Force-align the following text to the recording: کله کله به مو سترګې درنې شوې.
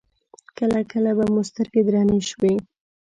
کله 0.57 0.79
کله 0.91 1.11
به 1.17 1.25
مو 1.33 1.41
سترګې 1.49 1.81
درنې 1.87 2.19
شوې. 2.29 2.53